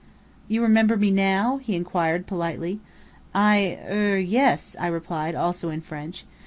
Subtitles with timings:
[0.47, 2.79] "You remember me now?" he inquired politely.
[3.35, 6.25] "I er yes," I replied, also in French.